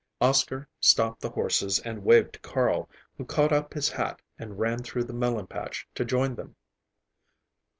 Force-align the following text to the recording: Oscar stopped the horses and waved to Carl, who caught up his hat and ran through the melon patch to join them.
Oscar 0.19 0.67
stopped 0.79 1.21
the 1.21 1.29
horses 1.29 1.77
and 1.77 2.03
waved 2.03 2.33
to 2.33 2.39
Carl, 2.39 2.89
who 3.19 3.23
caught 3.23 3.51
up 3.53 3.75
his 3.75 3.87
hat 3.89 4.19
and 4.39 4.57
ran 4.57 4.81
through 4.81 5.03
the 5.03 5.13
melon 5.13 5.45
patch 5.45 5.87
to 5.93 6.03
join 6.03 6.33
them. 6.33 6.55